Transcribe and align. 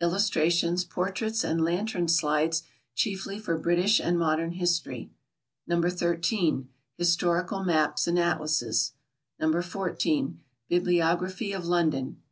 Illustrations, 0.00 0.82
Portraits 0.82 1.44
and 1.44 1.60
Lantern 1.62 2.08
Slides 2.08 2.62
Chiefly 2.94 3.38
for 3.38 3.58
British 3.58 4.00
and 4.00 4.18
Modern 4.18 4.52
History. 4.52 5.10
No. 5.66 5.82
13. 5.82 6.70
Historical 6.96 7.62
Maps 7.64 8.06
and 8.08 8.18
Atlases. 8.18 8.92
No. 9.38 9.60
14. 9.60 10.40
Bibliography 10.70 11.52
of 11.52 11.66
London. 11.66 12.22